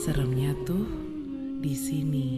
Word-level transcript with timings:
Seremnya 0.00 0.56
tuh 0.64 0.84
di 1.60 1.74
sini. 1.76 2.28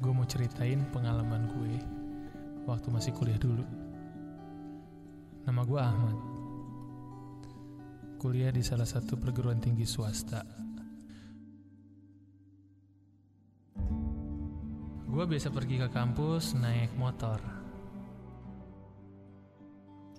Gue 0.00 0.16
mau 0.16 0.24
ceritain 0.24 0.80
pengalaman 0.96 1.46
gue 1.52 1.76
waktu 2.64 2.88
masih 2.88 3.12
kuliah 3.12 3.36
dulu. 3.36 3.89
Nama 5.48 5.64
gue 5.64 5.80
Ahmad. 5.80 6.18
Kuliah 8.20 8.52
di 8.52 8.60
salah 8.60 8.84
satu 8.84 9.16
perguruan 9.16 9.56
tinggi 9.56 9.88
swasta. 9.88 10.44
Gue 15.10 15.24
biasa 15.24 15.48
pergi 15.48 15.80
ke 15.80 15.88
kampus 15.88 16.52
naik 16.60 16.92
motor. 17.00 17.40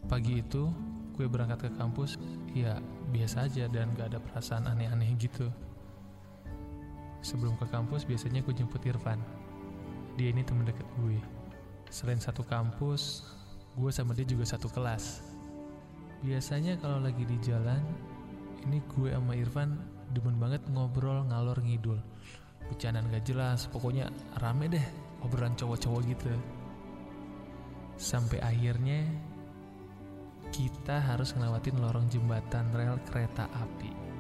Pagi 0.10 0.42
itu 0.42 0.74
gue 1.14 1.30
berangkat 1.30 1.70
ke 1.70 1.72
kampus, 1.78 2.18
ya 2.58 2.82
biasa 3.14 3.46
aja 3.46 3.70
dan 3.70 3.94
gak 3.94 4.18
ada 4.18 4.20
perasaan 4.20 4.66
aneh-aneh 4.66 5.14
gitu. 5.22 5.54
Sebelum 7.22 7.54
ke 7.62 7.70
kampus 7.70 8.10
biasanya 8.10 8.42
gue 8.42 8.58
jemput 8.58 8.82
Irfan. 8.90 9.22
Dia 10.18 10.34
ini 10.34 10.42
temen 10.42 10.66
deket 10.66 10.90
gue. 10.98 11.22
Selain 11.94 12.18
satu 12.18 12.42
kampus, 12.42 13.22
gue 13.78 13.92
sama 13.92 14.12
dia 14.12 14.28
juga 14.28 14.44
satu 14.44 14.68
kelas. 14.68 15.24
Biasanya 16.22 16.78
kalau 16.78 17.02
lagi 17.02 17.24
di 17.24 17.38
jalan, 17.42 17.82
ini 18.68 18.84
gue 18.92 19.10
sama 19.16 19.34
Irfan 19.34 19.80
demen 20.12 20.38
banget 20.38 20.62
ngobrol 20.70 21.24
ngalor 21.32 21.58
ngidul. 21.64 21.98
Bercandaan 22.68 23.10
gak 23.10 23.26
jelas, 23.26 23.68
pokoknya 23.72 24.12
rame 24.40 24.68
deh 24.72 24.86
obrolan 25.24 25.56
cowok-cowok 25.56 26.02
gitu. 26.08 26.32
Sampai 27.96 28.42
akhirnya 28.44 29.08
kita 30.52 31.00
harus 31.00 31.32
ngelewatin 31.38 31.80
lorong 31.80 32.08
jembatan 32.12 32.68
rel 32.76 33.00
kereta 33.08 33.48
api. 33.56 34.11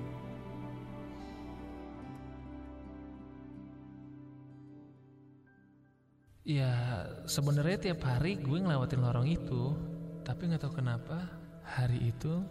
Ya 6.41 7.05
sebenarnya 7.29 7.77
tiap 7.77 8.01
hari 8.01 8.33
gue 8.41 8.57
ngelewatin 8.57 9.05
lorong 9.05 9.29
itu, 9.29 9.77
tapi 10.25 10.49
nggak 10.49 10.65
tahu 10.65 10.81
kenapa 10.81 11.29
hari 11.61 12.09
itu 12.09 12.41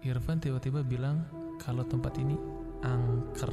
Irfan 0.00 0.40
tiba-tiba 0.40 0.80
bilang 0.80 1.20
kalau 1.60 1.84
tempat 1.84 2.16
ini 2.16 2.32
angker. 2.80 3.52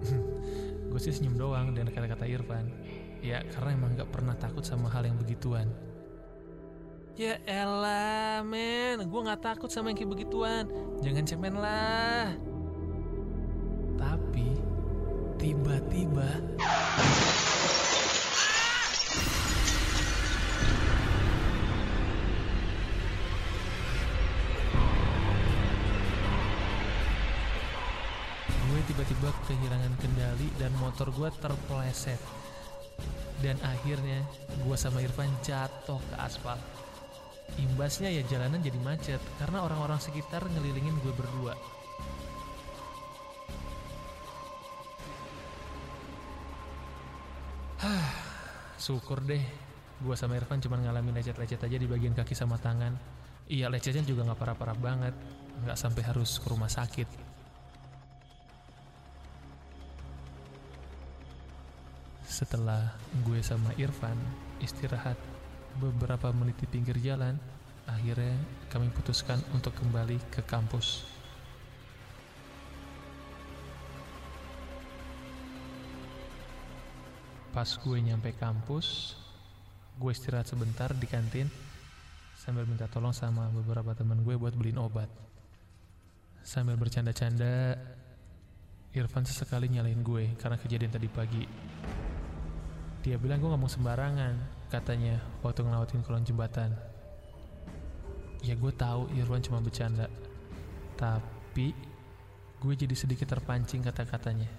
gue 0.88 1.00
sih 1.04 1.12
senyum 1.12 1.36
doang 1.36 1.76
dan 1.76 1.92
kata-kata 1.92 2.24
Irfan. 2.24 2.72
Ya 3.20 3.44
karena 3.44 3.76
emang 3.76 3.92
nggak 3.92 4.08
pernah 4.08 4.32
takut 4.40 4.64
sama 4.64 4.88
hal 4.88 5.04
yang 5.04 5.20
begituan. 5.20 5.68
Ya 7.12 7.36
elah 7.44 8.40
men, 8.40 9.04
gue 9.04 9.20
nggak 9.20 9.44
takut 9.44 9.68
sama 9.68 9.92
yang 9.92 10.00
kayak 10.00 10.12
begituan. 10.16 10.64
Jangan 11.04 11.24
cemen 11.28 11.60
lah. 11.60 12.32
Tapi 14.00 14.48
tiba-tiba 15.36 16.40
gue 29.26 29.34
kehilangan 29.50 29.90
kendali 29.98 30.46
dan 30.54 30.70
motor 30.78 31.10
gue 31.10 31.26
terpeleset 31.42 32.22
dan 33.42 33.58
akhirnya 33.58 34.22
gue 34.62 34.76
sama 34.78 35.02
Irfan 35.02 35.26
jatuh 35.42 35.98
ke 35.98 36.14
aspal 36.22 36.54
imbasnya 37.58 38.06
ya 38.06 38.22
jalanan 38.30 38.62
jadi 38.62 38.78
macet 38.86 39.18
karena 39.42 39.66
orang-orang 39.66 39.98
sekitar 39.98 40.46
ngelilingin 40.46 40.94
gue 41.02 41.10
berdua. 41.10 41.58
Hah, 47.82 48.06
syukur 48.78 49.26
deh. 49.26 49.42
Gue 50.06 50.14
sama 50.14 50.38
Irfan 50.38 50.62
cuma 50.62 50.78
ngalamin 50.78 51.18
lecet-lecet 51.18 51.66
aja 51.66 51.74
di 51.74 51.90
bagian 51.90 52.14
kaki 52.14 52.38
sama 52.38 52.62
tangan. 52.62 52.94
Iya 53.50 53.74
lecetnya 53.74 54.06
juga 54.06 54.22
nggak 54.22 54.38
parah-parah 54.38 54.78
banget. 54.78 55.14
Nggak 55.66 55.78
sampai 55.82 56.02
harus 56.06 56.38
ke 56.38 56.46
rumah 56.46 56.70
sakit 56.70 57.35
Setelah 62.26 62.90
gue 63.22 63.38
sama 63.38 63.70
Irfan 63.78 64.18
istirahat 64.58 65.14
beberapa 65.78 66.34
menit 66.34 66.58
di 66.58 66.66
pinggir 66.66 66.98
jalan, 66.98 67.38
akhirnya 67.86 68.34
kami 68.66 68.90
putuskan 68.90 69.38
untuk 69.54 69.72
kembali 69.78 70.18
ke 70.34 70.42
kampus. 70.42 71.06
Pas 77.54 77.70
gue 77.72 77.98
nyampe 78.02 78.34
kampus, 78.36 79.16
gue 79.96 80.10
istirahat 80.12 80.50
sebentar 80.50 80.92
di 80.92 81.08
kantin 81.08 81.48
sambil 82.36 82.68
minta 82.68 82.84
tolong 82.90 83.16
sama 83.16 83.48
beberapa 83.48 83.96
teman 83.96 84.20
gue 84.26 84.36
buat 84.36 84.52
beliin 84.52 84.76
obat. 84.76 85.08
Sambil 86.44 86.76
bercanda-canda, 86.76 87.80
Irfan 88.92 89.24
sesekali 89.24 89.72
nyalain 89.72 90.04
gue 90.04 90.36
karena 90.36 90.60
kejadian 90.60 90.92
tadi 90.92 91.08
pagi. 91.08 91.44
Dia 93.06 93.22
bilang 93.22 93.38
gue 93.38 93.46
ngomong 93.54 93.70
sembarangan, 93.70 94.34
katanya 94.66 95.22
waktu 95.38 95.62
ngelawatin 95.62 96.02
kolong 96.02 96.26
jembatan. 96.26 96.74
Ya 98.42 98.58
gue 98.58 98.72
tahu 98.74 99.06
Irwan 99.14 99.38
cuma 99.46 99.62
bercanda, 99.62 100.10
tapi 100.98 101.70
gue 102.58 102.74
jadi 102.74 102.98
sedikit 102.98 103.30
terpancing 103.30 103.86
kata-katanya. 103.86 104.50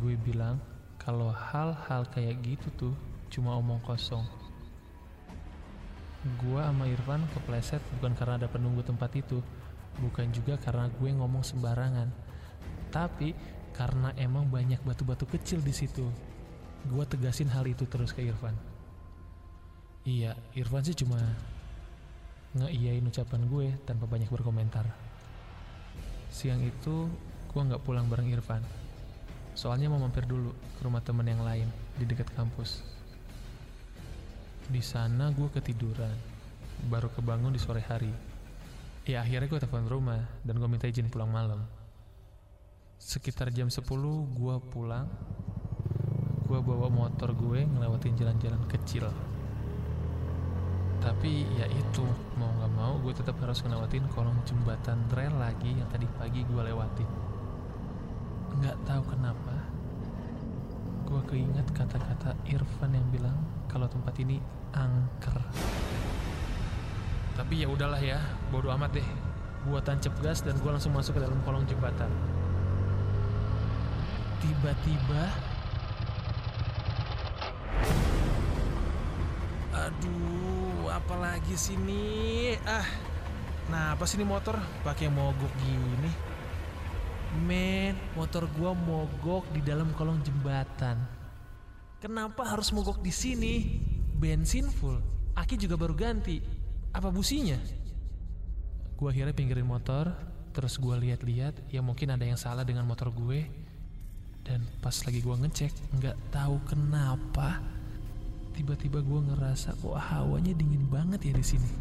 Gue 0.00 0.16
bilang 0.24 0.56
kalau 0.96 1.28
hal-hal 1.28 2.08
kayak 2.16 2.40
gitu 2.48 2.72
tuh 2.80 2.94
cuma 3.28 3.60
omong 3.60 3.84
kosong. 3.84 4.24
Gue 6.40 6.64
sama 6.64 6.88
Irfan 6.88 7.28
kepleset 7.36 7.84
bukan 8.00 8.16
karena 8.16 8.40
ada 8.40 8.48
penunggu 8.48 8.80
tempat 8.80 9.12
itu, 9.20 9.44
bukan 10.00 10.32
juga 10.32 10.56
karena 10.56 10.88
gue 10.88 11.12
ngomong 11.12 11.44
sembarangan, 11.44 12.08
tapi 12.88 13.36
karena 13.76 14.16
emang 14.16 14.48
banyak 14.48 14.80
batu-batu 14.80 15.28
kecil 15.28 15.60
di 15.60 15.76
situ. 15.76 16.29
Gue 16.88 17.04
tegasin 17.04 17.52
hal 17.52 17.68
itu 17.68 17.84
terus 17.84 18.16
ke 18.16 18.24
Irfan. 18.24 18.56
Iya, 20.08 20.32
Irfan 20.56 20.80
sih 20.80 20.96
cuma 20.96 21.20
ngeiyain 22.56 23.04
ucapan 23.04 23.44
gue 23.46 23.66
tanpa 23.84 24.08
banyak 24.08 24.32
berkomentar. 24.32 24.88
Siang 26.32 26.64
itu 26.64 27.10
gue 27.50 27.60
nggak 27.60 27.84
pulang 27.84 28.08
bareng 28.08 28.32
Irfan. 28.32 28.64
Soalnya 29.52 29.92
mau 29.92 30.00
mampir 30.00 30.24
dulu 30.24 30.54
ke 30.78 30.80
rumah 30.86 31.04
temen 31.04 31.26
yang 31.26 31.44
lain 31.44 31.68
di 32.00 32.08
dekat 32.08 32.32
kampus. 32.32 32.80
Di 34.70 34.80
sana 34.80 35.34
gue 35.34 35.50
ketiduran, 35.50 36.14
baru 36.86 37.10
kebangun 37.10 37.52
di 37.52 37.60
sore 37.60 37.82
hari. 37.84 38.08
Ya 39.04 39.26
akhirnya 39.26 39.50
gue 39.50 39.60
telepon 39.60 39.90
rumah 39.90 40.22
dan 40.46 40.56
gue 40.56 40.68
minta 40.70 40.86
izin 40.86 41.10
pulang 41.10 41.28
malam. 41.28 41.66
Sekitar 42.96 43.50
jam 43.50 43.66
10 43.66 43.82
gue 44.32 44.56
pulang 44.70 45.10
gue 46.50 46.58
bawa 46.58 46.90
motor 46.90 47.30
gue 47.30 47.62
ngelewatin 47.62 48.18
jalan-jalan 48.18 48.58
kecil. 48.66 49.06
Tapi 50.98 51.46
ya 51.54 51.70
itu 51.70 52.02
mau 52.34 52.50
nggak 52.58 52.72
mau 52.74 52.98
gue 52.98 53.14
tetap 53.14 53.38
harus 53.38 53.62
ngelewatin 53.62 54.10
kolong 54.10 54.36
jembatan 54.42 54.98
rel 55.14 55.32
lagi 55.38 55.78
yang 55.78 55.86
tadi 55.86 56.10
pagi 56.18 56.42
gue 56.42 56.62
lewatin 56.66 57.30
nggak 58.60 58.76
tahu 58.82 59.02
kenapa 59.14 59.54
gue 61.06 61.22
keinget 61.30 61.66
kata-kata 61.74 62.34
Irfan 62.46 62.94
yang 62.94 63.06
bilang 63.10 63.34
kalau 63.66 63.90
tempat 63.90 64.14
ini 64.22 64.38
angker. 64.70 65.42
Tapi 67.34 67.62
ya 67.62 67.66
udahlah 67.66 67.98
ya 67.98 68.18
bodo 68.54 68.70
amat 68.70 68.94
deh. 68.94 69.08
Gue 69.66 69.80
tancap 69.82 70.14
gas 70.22 70.46
dan 70.46 70.54
gue 70.54 70.70
langsung 70.70 70.94
masuk 70.94 71.18
ke 71.18 71.20
dalam 71.26 71.38
kolong 71.42 71.66
jembatan. 71.66 72.10
Tiba-tiba 74.38 75.34
Aduh, 80.00 80.88
apalagi 80.88 81.60
sini? 81.60 82.56
Ah, 82.64 82.88
nah 83.68 83.92
apa 83.92 84.08
sih 84.08 84.16
ini 84.16 84.24
motor 84.24 84.56
pakai 84.80 85.12
mogok 85.12 85.52
gini? 85.60 86.08
Men, 87.44 88.00
motor 88.16 88.48
gua 88.56 88.72
mogok 88.72 89.44
di 89.52 89.60
dalam 89.60 89.92
kolong 89.92 90.24
jembatan. 90.24 90.96
Kenapa 92.00 92.48
harus 92.48 92.72
mogok 92.72 93.04
di 93.04 93.12
sini? 93.12 93.76
Bensin 94.16 94.72
full. 94.72 94.96
Aki 95.36 95.60
juga 95.60 95.76
baru 95.76 95.92
ganti. 95.92 96.40
Apa 96.96 97.12
businya? 97.12 97.60
Gue 98.96 99.12
akhirnya 99.12 99.36
pinggirin 99.36 99.68
motor, 99.68 100.16
terus 100.56 100.80
gue 100.80 100.96
lihat-lihat, 100.96 101.68
ya 101.68 101.84
mungkin 101.84 102.08
ada 102.08 102.24
yang 102.24 102.40
salah 102.40 102.64
dengan 102.64 102.88
motor 102.88 103.12
gue. 103.12 103.44
Dan 104.48 104.64
pas 104.80 104.96
lagi 105.04 105.20
gue 105.20 105.36
ngecek, 105.44 105.72
nggak 106.00 106.16
tahu 106.32 106.56
kenapa, 106.64 107.60
tiba-tiba 108.54 109.00
gue 109.00 109.20
ngerasa 109.32 109.78
kok 109.78 109.96
hawanya 109.96 110.52
dingin 110.52 110.86
banget 110.90 111.30
ya 111.30 111.32
di 111.34 111.44
sini. 111.44 111.72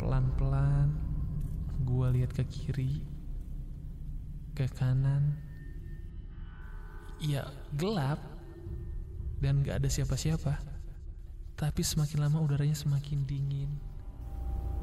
Pelan-pelan, 0.00 0.88
gue 1.84 2.06
lihat 2.16 2.32
ke 2.32 2.44
kiri, 2.48 3.04
ke 4.56 4.66
kanan. 4.72 5.36
Ya 7.20 7.44
gelap 7.76 8.16
dan 9.44 9.60
gak 9.60 9.84
ada 9.84 9.88
siapa-siapa. 9.92 10.56
Tapi 11.60 11.84
semakin 11.84 12.24
lama 12.24 12.40
udaranya 12.40 12.72
semakin 12.72 13.28
dingin, 13.28 13.68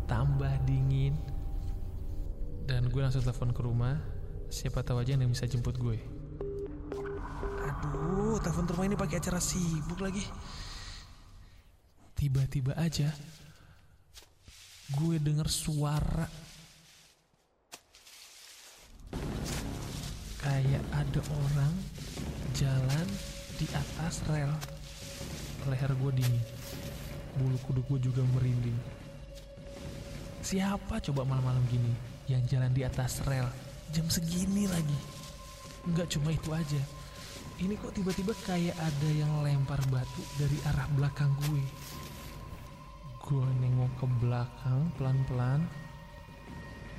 tambah 0.06 0.54
dingin. 0.70 1.18
Dan 2.70 2.94
gue 2.94 3.02
langsung 3.02 3.26
telepon 3.26 3.50
ke 3.50 3.62
rumah, 3.66 3.98
siapa 4.54 4.86
tahu 4.86 5.02
aja 5.02 5.18
yang 5.18 5.34
bisa 5.34 5.50
jemput 5.50 5.74
gue. 5.82 5.98
Aduh, 7.66 8.38
telepon 8.38 8.70
rumah 8.70 8.86
ini 8.86 8.94
pakai 8.94 9.18
acara 9.18 9.42
sibuk 9.42 9.98
lagi. 10.06 10.22
Tiba-tiba 12.18 12.74
aja, 12.74 13.14
gue 14.98 15.16
denger 15.22 15.46
suara 15.46 16.26
kayak 20.42 20.82
ada 20.98 21.22
orang 21.46 21.74
jalan 22.58 23.08
di 23.62 23.70
atas 23.70 24.26
rel. 24.26 24.50
Leher 25.70 25.94
gue 25.94 26.12
dingin, 26.18 26.42
bulu 27.38 27.58
kuduk 27.70 27.86
gue 27.86 28.10
juga 28.10 28.26
merinding. 28.34 28.80
Siapa 30.42 30.98
coba 30.98 31.22
malam-malam 31.22 31.62
gini 31.70 31.94
yang 32.26 32.42
jalan 32.50 32.74
di 32.74 32.82
atas 32.82 33.22
rel 33.30 33.46
jam 33.94 34.10
segini 34.10 34.66
lagi? 34.66 35.00
Nggak 35.86 36.18
cuma 36.18 36.34
itu 36.34 36.50
aja. 36.50 36.82
Ini 37.62 37.78
kok 37.78 37.94
tiba-tiba 37.94 38.34
kayak 38.46 38.74
ada 38.74 39.10
yang 39.14 39.30
lempar 39.46 39.82
batu 39.94 40.26
dari 40.42 40.58
arah 40.66 40.90
belakang 40.98 41.30
gue. 41.46 41.62
Gue 43.28 43.44
nengok 43.60 43.92
ke 44.00 44.08
belakang 44.24 44.88
pelan-pelan 44.96 45.68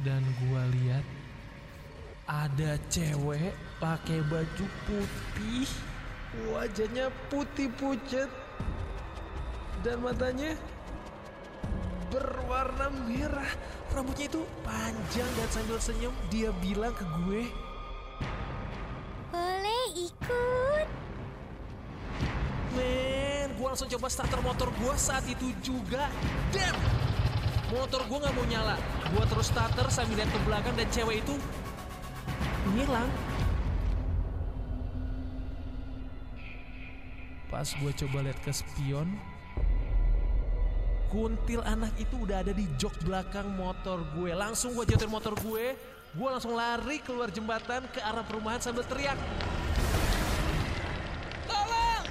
dan 0.05 0.21
gue 0.21 0.63
lihat 0.77 1.01
ada 2.29 2.77
cewek 2.93 3.57
pakai 3.81 4.21
baju 4.29 4.67
putih, 4.85 5.65
wajahnya 6.53 7.09
putih 7.33 7.73
pucat 7.81 8.29
dan 9.81 10.05
matanya 10.05 10.53
berwarna 12.13 12.93
merah. 13.09 13.49
Rambutnya 13.89 14.29
itu 14.29 14.45
panjang 14.61 15.31
dan 15.33 15.49
sambil 15.49 15.81
senyum 15.81 16.13
dia 16.29 16.53
bilang 16.61 16.93
ke 16.93 17.09
gue, 17.25 17.49
langsung 23.79 23.95
coba 23.95 24.11
starter 24.11 24.43
motor 24.43 24.75
gue 24.75 24.95
saat 24.99 25.23
itu 25.31 25.55
juga. 25.63 26.11
Dan 26.51 26.75
motor 27.71 28.03
gue 28.11 28.19
nggak 28.27 28.35
mau 28.35 28.43
nyala. 28.51 28.75
Gue 29.15 29.23
terus 29.31 29.55
starter 29.55 29.87
sambil 29.87 30.19
lihat 30.19 30.27
ke 30.35 30.41
belakang 30.43 30.75
dan 30.75 30.91
cewek 30.91 31.23
itu 31.23 31.39
ngilang. 32.75 33.07
Pas 37.47 37.71
gue 37.71 37.93
coba 38.03 38.27
lihat 38.27 38.43
ke 38.43 38.51
spion, 38.51 39.15
kuntil 41.15 41.63
anak 41.63 41.95
itu 42.03 42.19
udah 42.19 42.43
ada 42.43 42.51
di 42.51 42.67
jok 42.83 42.99
belakang 43.07 43.47
motor 43.55 44.03
gue. 44.19 44.35
Langsung 44.35 44.75
gue 44.75 44.91
jatuhin 44.91 45.07
motor 45.07 45.39
gue, 45.39 45.79
gue 46.19 46.29
langsung 46.35 46.59
lari 46.59 46.99
keluar 46.99 47.31
jembatan 47.31 47.87
ke 47.95 48.03
arah 48.03 48.27
perumahan 48.27 48.59
sambil 48.59 48.83
teriak. 48.91 49.15
Tolong! 51.47 52.03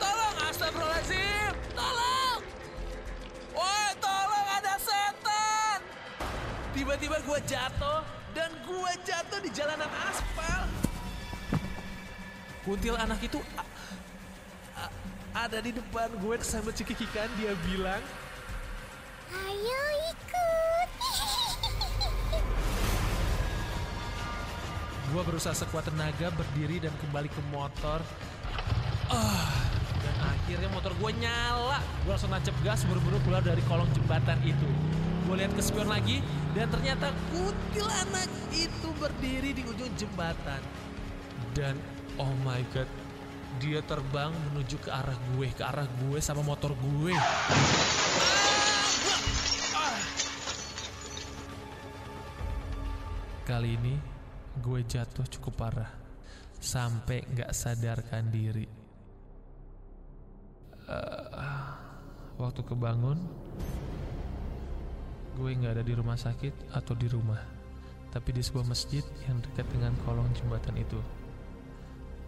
Tolong! 0.00 0.93
Astagfirullahaladzim! 1.04 1.52
Tolong! 1.76 2.40
Woi, 3.52 3.88
tolong 4.00 4.46
ada 4.48 4.74
setan! 4.80 5.78
Tiba-tiba 6.72 7.20
gue 7.20 7.38
jatuh 7.44 8.00
dan 8.32 8.50
gue 8.64 8.92
jatuh 9.04 9.40
di 9.44 9.50
jalanan 9.52 9.90
aspal. 10.08 10.64
Kuntil 12.64 12.96
anak 12.96 13.20
itu 13.20 13.36
a- 13.54 13.68
a- 14.80 14.94
ada 15.36 15.60
di 15.60 15.76
depan 15.76 16.08
gue 16.16 16.34
sambil 16.40 16.72
cekikikan 16.72 17.28
dia 17.36 17.52
bilang, 17.68 18.00
Ayo 19.28 19.82
ikut. 20.08 20.88
Gue 25.12 25.22
berusaha 25.22 25.52
sekuat 25.52 25.84
tenaga 25.86 26.32
berdiri 26.32 26.80
dan 26.80 26.94
kembali 26.98 27.28
ke 27.28 27.42
motor. 27.52 28.00
Ah, 29.06 29.12
dan 29.12 29.43
akhirnya 30.44 30.68
motor 30.76 30.92
gue 31.00 31.10
nyala. 31.24 31.80
Gue 32.04 32.12
langsung 32.12 32.28
nancep 32.28 32.52
gas 32.60 32.84
buru-buru 32.84 33.16
keluar 33.24 33.40
dari 33.40 33.64
kolong 33.64 33.88
jembatan 33.96 34.36
itu. 34.44 34.68
Gue 35.24 35.40
lihat 35.40 35.56
ke 35.56 35.64
spion 35.64 35.88
lagi 35.88 36.20
dan 36.52 36.68
ternyata 36.68 37.16
kuntilanak 37.32 38.28
itu 38.52 38.88
berdiri 39.00 39.56
di 39.56 39.64
ujung 39.64 39.88
jembatan. 39.96 40.60
Dan 41.56 41.80
oh 42.20 42.28
my 42.44 42.60
god, 42.76 42.84
dia 43.56 43.80
terbang 43.88 44.36
menuju 44.52 44.84
ke 44.84 44.92
arah 44.92 45.16
gue, 45.32 45.48
ke 45.48 45.64
arah 45.64 45.88
gue 46.04 46.20
sama 46.20 46.44
motor 46.44 46.76
gue. 46.76 47.16
Kali 53.48 53.80
ini 53.80 53.96
gue 54.60 54.80
jatuh 54.84 55.24
cukup 55.24 55.56
parah 55.56 55.92
sampai 56.60 57.24
nggak 57.32 57.48
sadarkan 57.56 58.28
diri. 58.28 58.83
Eh, 60.84 61.72
waktu 62.36 62.60
kebangun, 62.60 63.16
gue 65.32 65.48
nggak 65.48 65.80
ada 65.80 65.84
di 65.86 65.96
rumah 65.96 66.12
sakit 66.12 66.76
atau 66.76 66.92
di 66.92 67.08
rumah, 67.08 67.40
tapi 68.12 68.36
di 68.36 68.44
sebuah 68.44 68.68
masjid 68.68 69.00
yang 69.24 69.40
dekat 69.40 69.64
dengan 69.72 69.96
kolong 70.04 70.28
jembatan 70.36 70.76
itu. 70.76 71.00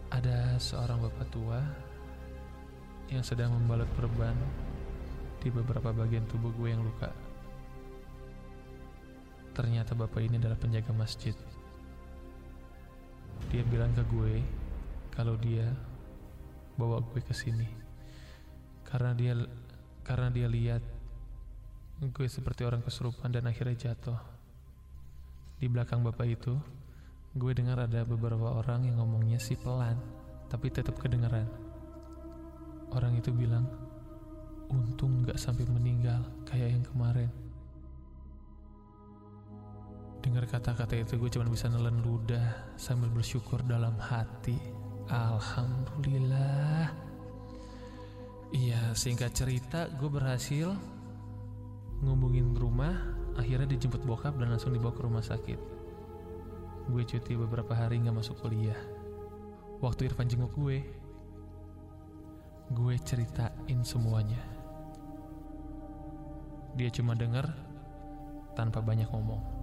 Ada 0.08 0.56
seorang 0.56 1.04
bapak 1.04 1.28
tua 1.28 1.60
yang 3.12 3.20
sedang 3.20 3.52
membalut 3.52 3.90
perban 3.92 4.32
di 5.44 5.52
beberapa 5.52 5.92
bagian 5.92 6.24
tubuh 6.24 6.48
gue 6.56 6.72
yang 6.72 6.80
luka. 6.80 7.12
Ternyata 9.52 9.92
bapak 9.92 10.24
ini 10.24 10.40
adalah 10.40 10.56
penjaga 10.56 10.96
masjid. 10.96 11.36
Dia 13.52 13.60
bilang 13.68 13.92
ke 13.92 14.00
gue 14.08 14.40
kalau 15.12 15.36
dia 15.36 15.68
bawa 16.80 17.04
gue 17.04 17.20
ke 17.20 17.36
sini 17.36 17.75
karena 18.86 19.12
dia 19.12 19.34
karena 20.06 20.30
dia 20.30 20.46
lihat 20.46 20.82
gue 21.96 22.28
seperti 22.28 22.62
orang 22.62 22.84
kesurupan 22.84 23.32
dan 23.32 23.48
akhirnya 23.48 23.90
jatuh. 23.90 24.20
Di 25.56 25.66
belakang 25.66 26.04
bapak 26.04 26.28
itu, 26.28 26.52
gue 27.32 27.52
dengar 27.56 27.80
ada 27.80 28.04
beberapa 28.04 28.52
orang 28.52 28.84
yang 28.84 29.00
ngomongnya 29.00 29.40
sih 29.40 29.56
pelan, 29.56 29.96
tapi 30.52 30.68
tetap 30.68 31.00
kedengeran. 31.00 31.48
Orang 32.92 33.16
itu 33.16 33.32
bilang, 33.32 33.64
untung 34.68 35.24
nggak 35.24 35.40
sampai 35.40 35.64
meninggal 35.72 36.20
kayak 36.44 36.76
yang 36.76 36.84
kemarin. 36.84 37.30
Dengar 40.20 40.44
kata-kata 40.44 41.00
itu 41.00 41.16
gue 41.16 41.30
cuma 41.32 41.48
bisa 41.48 41.72
nelen 41.72 42.04
ludah 42.04 42.76
sambil 42.76 43.08
bersyukur 43.08 43.62
dalam 43.64 43.96
hati. 43.96 44.58
Alhamdulillah. 45.08 47.05
Iya, 48.54 48.94
singkat 48.94 49.34
cerita 49.34 49.90
gue 49.98 50.06
berhasil 50.06 50.70
ngubungin 51.98 52.54
rumah, 52.54 52.94
akhirnya 53.34 53.66
dijemput 53.66 54.06
bokap 54.06 54.38
dan 54.38 54.54
langsung 54.54 54.70
dibawa 54.70 54.94
ke 54.94 55.02
rumah 55.02 55.24
sakit. 55.24 55.58
Gue 56.86 57.02
cuti 57.02 57.34
beberapa 57.34 57.74
hari 57.74 57.98
nggak 57.98 58.22
masuk 58.22 58.38
kuliah. 58.38 58.78
Waktu 59.82 60.06
Irfan 60.06 60.30
jenguk 60.30 60.54
gue, 60.54 60.86
gue 62.70 62.94
ceritain 63.02 63.80
semuanya. 63.82 64.42
Dia 66.78 66.92
cuma 66.94 67.18
denger 67.18 67.50
tanpa 68.54 68.78
banyak 68.78 69.10
ngomong. 69.10 69.55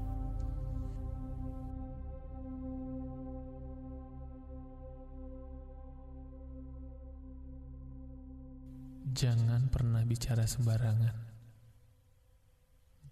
Jangan 9.13 9.69
pernah 9.69 10.01
bicara 10.01 10.41
sembarangan. 10.41 11.13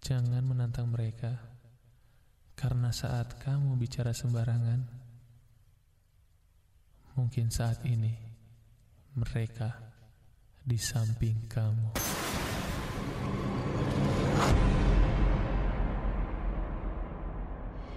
Jangan 0.02 0.42
menantang 0.42 0.90
mereka, 0.90 1.30
karena 2.58 2.90
saat 2.90 3.38
kamu 3.38 3.78
bicara 3.78 4.10
sembarangan, 4.10 4.82
mungkin 7.14 7.54
saat 7.54 7.86
ini 7.86 8.10
mereka 9.14 9.78
di 10.66 10.74
samping 10.74 11.46
kamu. 11.46 11.94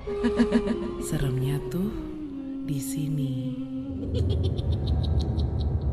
Seremnya 1.09 1.57
tuh 1.73 1.89
di 2.69 2.77
sini. 2.77 3.33